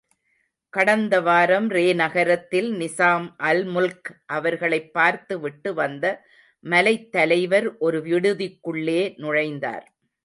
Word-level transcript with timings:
கடந்தவாரம் 0.77 1.67
Rey 1.67 1.93
நகரத்தில், 1.93 2.71
Nizam 2.71 3.27
al-Mulk 3.43 4.09
அவர்களைப் 4.25 4.93
பார்த்துவிட்டு 4.93 5.73
வந்த 5.73 6.25
மலைத்தலைவர் 6.63 7.77
ஒரு 7.77 7.99
விடுதிக்குள்ளே 7.99 9.13
நுழைந்தார். 9.17 9.85